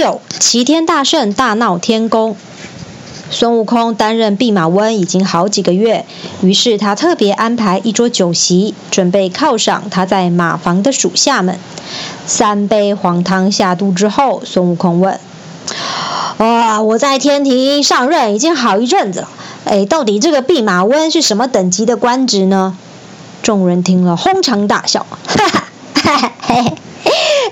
[0.00, 2.34] 六，齐天大圣大闹天宫。
[3.30, 6.06] 孙悟空担任弼马温已经好几个月，
[6.40, 11.58] 于是他特别安排一桌酒席，准备犒赏他在马房的属下们。
[12.24, 15.20] 三杯黄汤下肚之后，孙悟空问
[16.40, 19.28] ：“啊，我在天庭上任已经好一阵子了，
[19.66, 22.74] 哎，到底这个弼马温是什么等级的官职呢？”
[23.44, 26.72] 众人听了，哄堂大笑，哈哈，哈哈，嘿。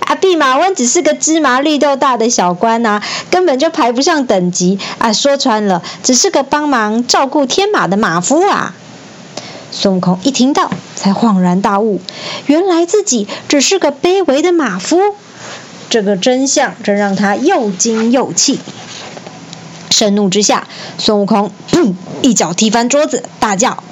[0.01, 5.13] 啊，弼马温只是个芝麻绿豆大的小官呐，根本就排不上等级啊！
[5.13, 8.75] 说穿了，只是个帮忙照顾天马的马夫啊！
[9.71, 12.01] 孙悟空一听到，才恍然大悟，
[12.47, 14.99] 原来自己只是个卑微的马夫。
[15.91, 18.61] 这个真相真让他又惊又气。
[19.91, 23.83] 盛怒之下，孙悟空砰一脚踢翻桌子，大叫：“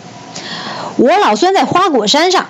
[0.96, 2.46] 我老孙在花果山上，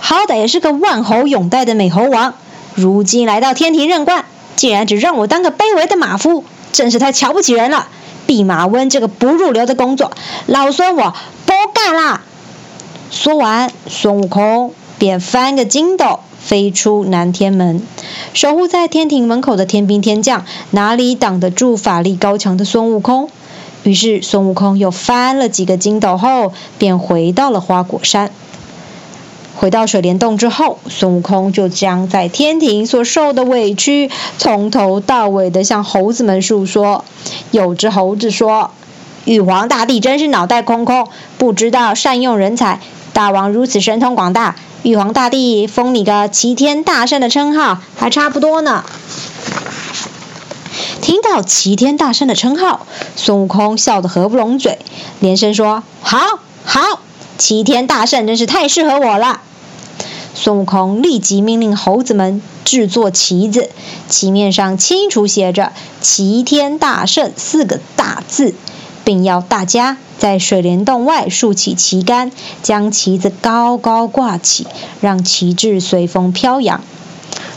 [0.00, 2.34] 好歹也是个万侯永戴的美猴王！”
[2.76, 7.88] 如今来到天庭任官，竟然只让我当个卑微的马夫，真是太瞧不起人了！
[8.26, 10.12] 弼马温这个不入流的工作，
[10.44, 11.14] 老孙我
[11.46, 12.22] 不干啦！
[13.10, 17.80] 说完，孙悟空便翻个筋斗，飞出南天门。
[18.34, 23.30] 守护在天庭门口的天兵天将，哪里挡得住法力高强的孙悟空？
[23.84, 28.30] 于是，孙悟空又翻了几个筋斗后，便回到了花果山。
[29.56, 37.04] 回到水帘洞之后，孙悟空就将在天庭所受的委屈从头到尾的向猴子们诉说。
[37.50, 38.70] 有只猴子说
[39.24, 42.80] ：“玉皇大帝真是脑袋空空，不知道善用人才。
[43.14, 48.84] 大王如此神通广大，玉皇大帝封你个齐天大圣的称号还差不多呢。”
[51.00, 54.78] 听到齐天大圣的称号，孙悟空笑得合不拢嘴，
[55.20, 56.18] 连声说：“好，
[56.64, 57.00] 好。”
[57.38, 59.40] 齐天大圣真是太适合我了！
[60.34, 63.68] 孙悟空立即命令猴子们制作旗子，
[64.08, 68.54] 旗面上清楚写着“齐天大圣”四个大字，
[69.04, 72.32] 并要大家在水帘洞外竖起旗杆，
[72.62, 74.66] 将旗子高高挂起，
[75.00, 76.82] 让旗帜随风飘扬。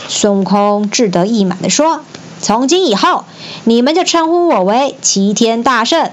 [0.09, 2.01] 孙悟空志得意满地说
[2.41, 3.23] ：“从今以后，
[3.63, 6.11] 你们就称呼我为齐天大圣。”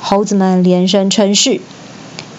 [0.00, 1.60] 猴子们连声称是。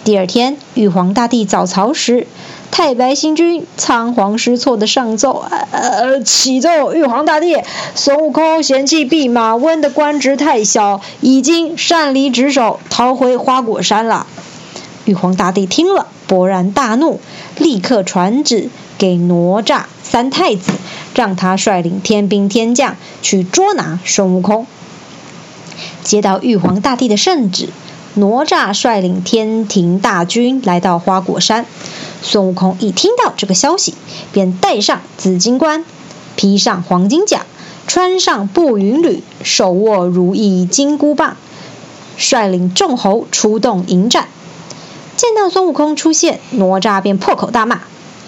[0.04, 2.26] 第二天，玉皇大帝早朝时，
[2.72, 7.58] 太白星君仓皇失措的上奏：“呃，启奏玉皇大帝，
[7.94, 14.26] 孙悟空嫌弃弼马温的官职太小，已经擅离职守，逃回花果山了。”
[15.06, 17.20] 玉皇大帝听了，勃然大怒，
[17.60, 20.72] 立刻传旨给哪吒三太子，
[21.14, 24.66] 让他率领天兵天将去捉拿孙悟空。
[26.02, 27.70] 接到玉皇大帝的圣旨。
[28.16, 31.66] 哪吒率领天庭大军来到花果山，
[32.22, 33.94] 孙悟空一听到这个消息，
[34.34, 35.86] 便戴上紫金冠，
[36.36, 37.46] 披上黄金甲，
[37.88, 41.38] 穿上步云履，手握如意金箍棒，
[42.18, 44.28] 率领众猴出动迎战。
[45.16, 47.80] 见到孙悟空出现，哪吒便破口大骂：“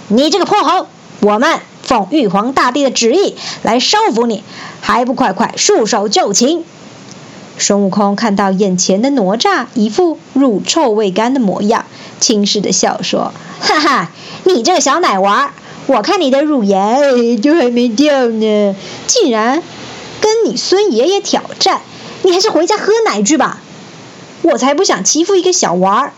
[0.08, 0.88] 你这个破猴！
[1.20, 4.44] 我们奉玉皇大帝的旨意来收服你，
[4.80, 6.64] 还不快快束手就擒！”
[7.58, 11.86] 孙悟空看到眼前的哪吒一副乳臭未干的模样，
[12.20, 14.12] 轻视的笑说：“哈哈，
[14.44, 15.54] 你这个小奶娃，
[15.86, 16.98] 我看你的乳牙
[17.42, 18.76] 就还没掉呢，
[19.08, 19.62] 竟然
[20.20, 21.82] 跟你孙爷爷挑战，
[22.24, 23.60] 你还是回家喝奶去吧！
[24.42, 26.14] 我才不想欺负一个小娃儿。”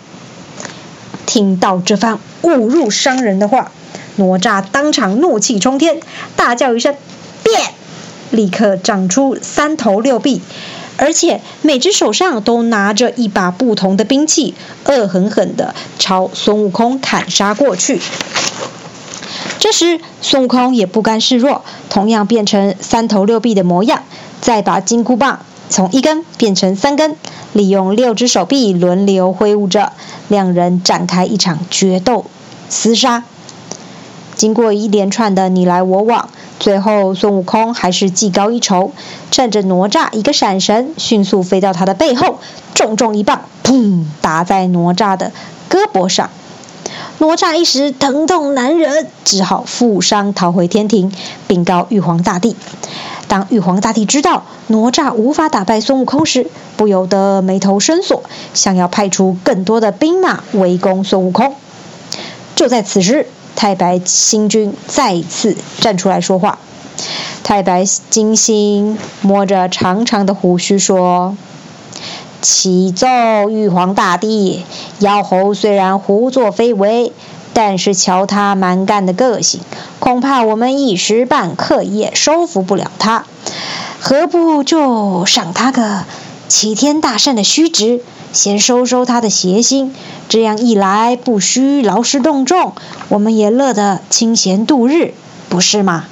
[1.28, 3.72] 听到这番侮辱伤人的话，
[4.16, 6.00] 哪吒当场怒气冲天，
[6.36, 6.96] 大叫一声
[7.44, 7.62] ：“变！”
[8.32, 10.42] 立刻长出三头六臂。
[10.98, 18.02] 而且每只手上都拿着一把不同的兵器，恶狠狠地朝孙悟空砍杀过去。
[19.60, 24.04] 这时，孙悟空也不甘示弱，同样变成三头六臂的模样，
[24.40, 25.40] 再把金箍棒
[25.70, 27.16] 从一根变成三根，
[27.52, 29.92] 利用六只手臂轮流挥舞着，
[30.28, 32.26] 两人展开一场决斗
[32.70, 33.24] 厮杀。
[34.36, 36.30] 经过一连串的你来我往。
[36.58, 38.92] 最后，孙悟空还是技高一筹，
[39.30, 42.40] 趁着哪吒一个闪神，迅速飞到他的背后，
[42.74, 45.32] 重重一棒，砰，打在哪吒的
[45.70, 46.30] 胳膊上。
[47.18, 51.12] 哪吒一时疼痛难忍，只好负伤逃回天庭，
[51.48, 52.56] 禀告玉皇大帝。
[53.28, 58.24] 当玉皇大帝知道哪吒无法打败孙悟空时，不由得眉头深锁，
[58.54, 61.54] 想要派出更多的兵马围攻孙悟空。
[62.56, 63.28] 就在此时。
[63.56, 66.60] 太白星君再一次站出来说话。
[67.44, 71.38] 太白金星摸着长长的胡须说
[72.42, 73.08] ：“启奏
[73.50, 74.64] 玉皇大帝，
[75.00, 77.12] 妖猴虽然胡作非为，
[77.54, 79.62] 但是瞧他蛮干的个性，
[80.00, 83.26] 恐怕我们一时半刻也收服不了他。
[84.00, 86.04] 何不就赏他个
[86.48, 88.02] 齐天大圣的虚职，
[88.32, 89.96] 先收收他的邪心？
[90.30, 92.74] 这样一来，不需劳师动众，
[93.10, 95.14] 我们也乐得清闲度日，
[95.50, 96.06] 不是吗？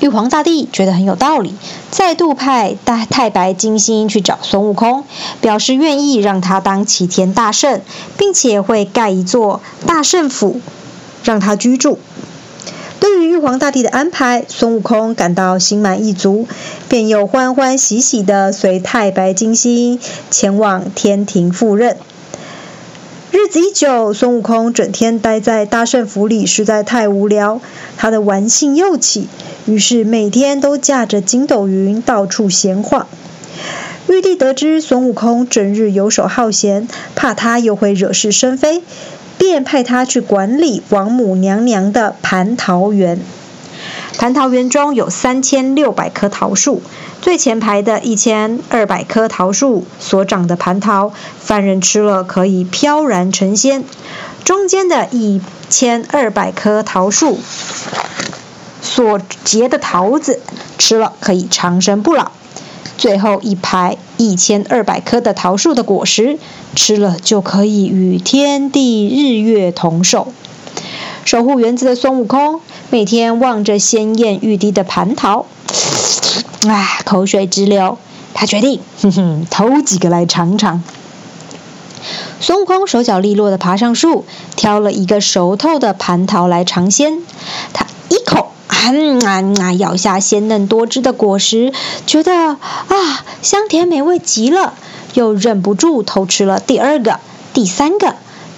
[0.00, 1.54] 玉皇大帝觉得很有道理，
[1.90, 5.04] 再度派大太白金星去找孙悟空，
[5.40, 7.82] 表示愿意让他当齐天大圣，
[8.16, 10.60] 并且会盖一座大圣府
[11.22, 11.98] 让他居住。
[13.00, 16.46] 对于玉皇大帝的安排，孙悟空感到心满意足，
[16.88, 20.00] 便又欢欢喜喜地随太白金星
[20.30, 21.96] 前往天庭赴任。
[23.30, 27.60] 日子一久，孙悟空整天待在大圣府里，实在太无聊。
[27.96, 29.28] 他的玩性又起，
[29.66, 33.06] 于是每天都驾着筋斗云到处闲晃。
[34.08, 38.82] 玉帝得知孙悟空整日游手好闲，怕他又会惹是生非，
[39.48, 43.18] 便派他去管理王母娘娘的蟠桃园。
[44.18, 46.82] 蟠桃园中有三千六百棵桃树，
[47.22, 53.84] 最前排的一千二百棵桃树所长的蟠桃，犯人吃了可以飘然成仙；
[54.44, 55.40] 中间的一
[55.70, 57.38] 千二百棵桃树
[58.82, 60.40] 所结的桃子，
[60.76, 62.32] 吃了可以长生不老；
[62.98, 66.38] 最后一排一千二百棵的桃树的果实，
[66.74, 70.32] 吃了就可以与天地日月同寿。
[71.24, 72.60] 守护园子的孙悟空。
[72.90, 75.44] 每天望着鲜艳欲滴的蟠桃，
[76.66, 77.98] 啊，口水直流。
[78.32, 80.82] 他决定，哼哼，偷几个来尝尝。
[82.40, 84.24] 孙悟空手脚利落地爬上树，
[84.56, 87.18] 挑了一个熟透的蟠桃来尝鲜。
[87.74, 88.47] 他一口
[88.78, 91.72] 啊啊咬下鲜嫩多汁的果实，
[92.06, 92.56] 觉得啊
[93.42, 94.74] 香甜美味极了，
[95.14, 97.20] 又忍不住偷吃了第二个、
[97.52, 98.14] 第三个。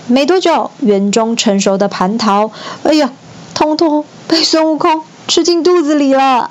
[0.06, 2.50] 没多久，园中成熟的蟠桃，
[2.82, 3.10] 哎呀，
[3.54, 4.04] 通通。
[4.26, 6.50] 被孙悟空吃进肚子里了。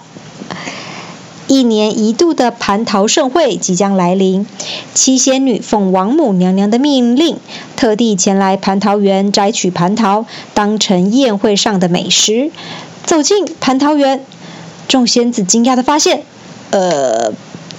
[1.47, 4.45] 一年一度的蟠桃盛会即将来临，
[4.93, 7.37] 七仙女奉王母娘娘的命令，
[7.75, 12.51] 特地前来蟠桃园摘取蟠桃，当成宴会上的美食。
[13.05, 14.23] 走进蟠桃园，
[14.87, 16.23] 众仙子惊讶地发现，
[16.71, 17.33] 呃，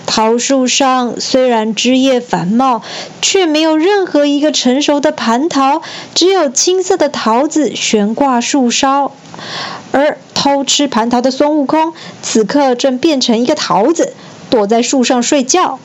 [0.06, 2.82] 桃树上虽然枝叶繁茂，
[3.22, 5.82] 却没有任何一个成熟的蟠桃，
[6.14, 9.12] 只有青色的桃子悬挂树梢。
[9.92, 14.12] 而偷吃蟠桃的孙悟空，此刻正变成一个桃子，
[14.50, 15.78] 躲在树上睡觉。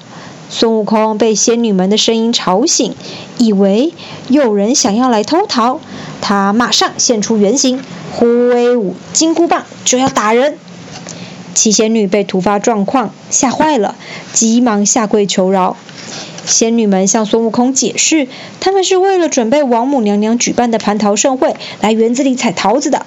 [0.49, 2.93] 孙悟空被仙女们的声音吵醒，
[3.37, 3.93] 以为
[4.29, 5.79] 有人想要来偷桃，
[6.21, 7.83] 他马上现出原形，
[8.13, 10.57] 挥舞金箍棒就要打人。
[11.53, 13.95] 七仙女被突发状况吓坏了，
[14.33, 15.75] 急忙下跪求饶。
[16.45, 18.27] 仙女们向孙悟空解释，
[18.59, 23.05] 他们是为了准备王母娘娘举办的蟠桃盛会，来园子里采桃子的。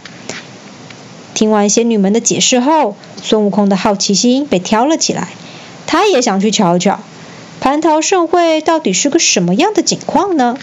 [1.35, 5.29] 听完仙女们的解释后，孙悟空的好奇心被挑了起来，
[5.87, 6.99] 他也想去瞧瞧
[7.69, 10.57] 蟠桃盛会到底是个什么样的景况呢？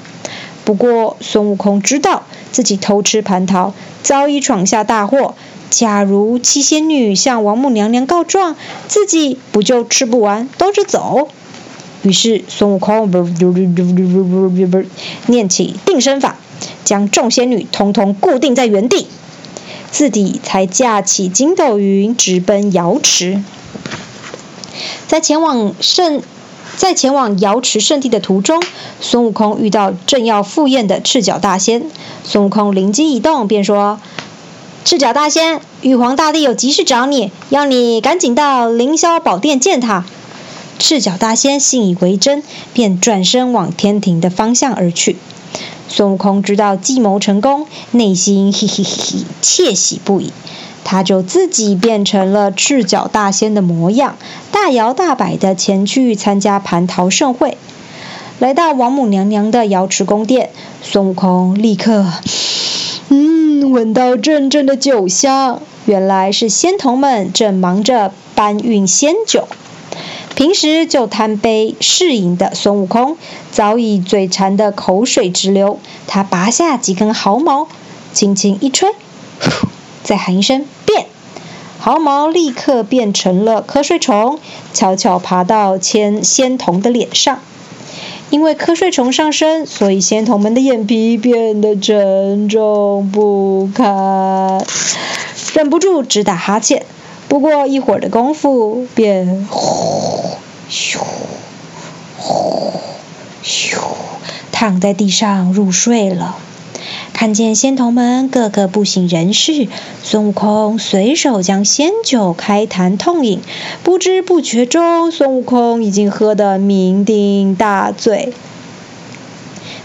[0.64, 5.36] 不过孙悟空知道自己偷吃蟠桃早已闯下大祸，
[5.70, 8.56] 假如七仙女向王母娘娘告状，
[8.88, 11.28] 自己不就吃不完兜着走？
[12.02, 13.12] 于是孙悟空
[15.28, 16.38] 念起定身法，
[16.84, 19.06] 将众仙女统统固定在原地。
[19.92, 23.44] 自己才架起筋斗云，直奔瑶池。
[25.08, 26.22] 在前往圣，
[26.78, 28.62] 在前往瑶池圣地的途中，
[29.00, 31.84] 孙悟空遇到正要赴宴的赤脚大仙。
[32.24, 34.00] 孙悟空灵机一动，便说
[34.84, 40.06] ：“赤脚大仙，玉皇大帝有急事找你，要你赶紧到凌霄宝殿见他。”
[40.78, 45.16] 赤脚大仙信以为真，便转身往天庭的方向而去。
[45.88, 50.34] 孙悟空知道计谋成功，内心嘿嘿嘿窃喜不已。
[50.86, 54.16] 他就自己变成了赤脚大仙的模样，
[54.52, 57.58] 大摇大摆地前去参加蟠桃盛会。
[58.40, 60.52] 来到王母娘娘的瑶池宫殿，
[60.82, 62.06] 孙悟空立刻，
[63.10, 69.48] 嗯，闻到阵阵的酒香，原来是仙童们正忙着搬运仙酒。
[70.36, 73.16] 平时就贪杯嗜饮的孙悟空，
[73.52, 75.80] 早已嘴馋得口水直流。
[76.08, 77.70] 他拔下几根毫毛，
[78.12, 78.90] 轻轻一吹，
[79.40, 79.68] 呼，
[80.04, 80.66] 再喊一声“”，
[81.86, 84.40] 毫毛立刻变成了瞌睡虫，
[84.74, 87.38] 悄悄爬到千仙童的脸上。
[88.32, 94.66] 因为瞌睡虫上身，所以仙童们的眼皮变得沉重不堪，
[95.54, 96.88] 忍不住直打哈欠。
[97.28, 100.32] 不过一会儿的功夫，便呼
[100.68, 100.98] 咻
[102.18, 102.74] 呼
[103.44, 103.78] 咻
[104.52, 106.36] 躺在地上入睡了。
[107.14, 109.68] 看见仙童们个个不省人事，
[110.04, 113.40] 孙悟空随手将仙酒开坛痛饮，
[113.84, 118.34] 不知不觉中，孙悟空已经喝得酩酊大醉。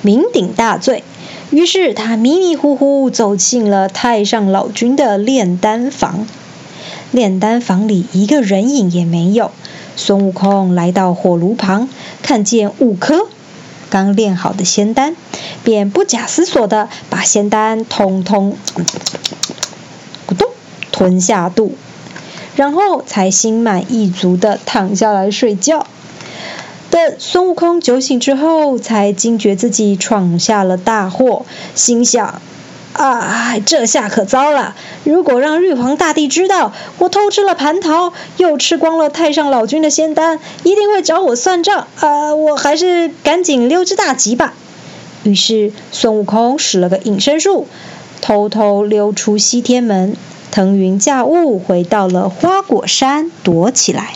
[0.03, 1.05] 酩酊大醉，
[1.51, 6.27] 于是他迷迷糊糊走进了太上老君的炼丹房。
[7.11, 9.51] 炼丹房里一个人影也没有。
[9.97, 11.89] 孙悟空来到火炉旁，
[12.23, 13.27] 看见五颗
[13.91, 15.15] 刚炼好的仙丹。
[15.63, 18.57] 便不假思索地把仙丹通通
[20.27, 20.49] 咕咚
[20.91, 21.75] 吞下肚，
[22.57, 25.87] 然后才心满意足地躺下来睡觉。
[26.91, 31.45] 等孙悟空酒醒之后，才惊觉自己闯下了大祸，
[31.75, 32.41] 心想：
[33.05, 34.75] 啊，这下可糟了！
[35.05, 41.87] 如果让玉皇大帝知道我偷吃了蟠桃，又吃光了太上老君的仙丹，一定会找我算账。
[41.99, 44.53] 啊，我还是赶紧溜之大吉吧。
[45.23, 47.67] 于是，孙悟空使了个隐身术，
[48.21, 50.15] 偷偷溜出西天门，
[50.51, 54.13] 腾云驾雾回到了花果山，躲起来。